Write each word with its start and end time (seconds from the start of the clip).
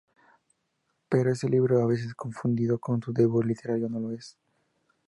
Pero 1.09 1.31
ese 1.31 1.47
libro, 1.47 1.79
a 1.79 1.85
veces 1.85 2.15
confundido 2.15 2.79
con 2.79 3.03
su 3.03 3.13
debut 3.13 3.45
literario, 3.45 3.87
no 3.87 3.99
lo 3.99 4.11
es. 4.13 4.35